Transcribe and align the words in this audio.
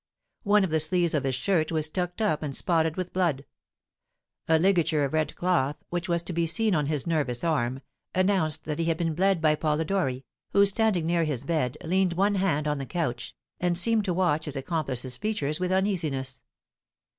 One 0.41 0.63
of 0.63 0.71
the 0.71 0.79
sleeves 0.79 1.13
of 1.13 1.25
his 1.25 1.35
shirt 1.35 1.71
was 1.71 1.87
tucked 1.87 2.23
up 2.23 2.41
and 2.41 2.55
spotted 2.55 2.97
with 2.97 3.13
blood; 3.13 3.45
a 4.47 4.57
ligature 4.57 5.03
of 5.05 5.13
red 5.13 5.35
cloth, 5.35 5.75
which 5.91 6.09
was 6.09 6.23
to 6.23 6.33
be 6.33 6.47
seen 6.47 6.73
on 6.73 6.87
his 6.87 7.05
nervous 7.05 7.43
arm, 7.43 7.81
announced 8.15 8.63
that 8.63 8.79
he 8.79 8.85
had 8.85 8.97
been 8.97 9.13
bled 9.13 9.39
by 9.41 9.53
Polidori, 9.53 10.25
who, 10.53 10.65
standing 10.65 11.05
near 11.05 11.23
his 11.25 11.43
bed, 11.43 11.77
leaned 11.83 12.13
one 12.13 12.33
hand 12.33 12.67
on 12.67 12.79
the 12.79 12.87
couch, 12.87 13.35
and 13.59 13.77
seemed 13.77 14.03
to 14.05 14.13
watch 14.15 14.45
his 14.45 14.55
accomplice's 14.55 15.17
features 15.17 15.59
with 15.59 15.71
uneasiness. 15.71 16.43